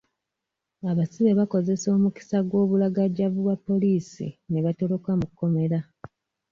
Abasibe 0.91 1.31
bakozesa 1.39 1.85
omukisa 1.95 2.37
gw'obulagajavu 2.47 3.39
bwa 3.43 3.55
poliisi 3.65 4.27
n'ebatoloka 4.51 5.11
mu 5.19 5.27
komera. 5.37 5.79